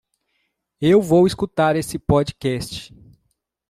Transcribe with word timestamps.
Eu 0.81 0.99
vou 0.99 1.27
escutar 1.27 1.75
esse 1.75 1.99
podcast. 1.99 2.91